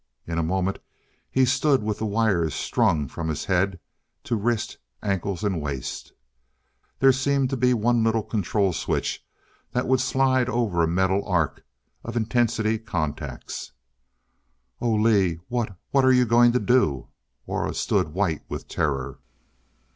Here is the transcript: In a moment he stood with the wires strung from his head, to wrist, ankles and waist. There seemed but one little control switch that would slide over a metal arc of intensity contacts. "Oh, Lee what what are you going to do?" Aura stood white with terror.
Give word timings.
In 0.25 0.39
a 0.39 0.41
moment 0.41 0.79
he 1.29 1.45
stood 1.45 1.83
with 1.83 1.99
the 1.99 2.07
wires 2.07 2.55
strung 2.55 3.07
from 3.07 3.27
his 3.27 3.45
head, 3.45 3.79
to 4.23 4.35
wrist, 4.35 4.79
ankles 5.03 5.43
and 5.43 5.61
waist. 5.61 6.13
There 6.97 7.11
seemed 7.11 7.59
but 7.59 7.73
one 7.75 8.03
little 8.03 8.23
control 8.23 8.73
switch 8.73 9.23
that 9.73 9.87
would 9.87 9.99
slide 9.99 10.49
over 10.49 10.81
a 10.81 10.87
metal 10.87 11.23
arc 11.27 11.63
of 12.03 12.17
intensity 12.17 12.79
contacts. 12.79 13.73
"Oh, 14.81 14.93
Lee 14.93 15.35
what 15.49 15.75
what 15.91 16.03
are 16.03 16.11
you 16.11 16.25
going 16.25 16.51
to 16.53 16.59
do?" 16.59 17.09
Aura 17.45 17.75
stood 17.75 18.07
white 18.15 18.41
with 18.49 18.67
terror. 18.67 19.19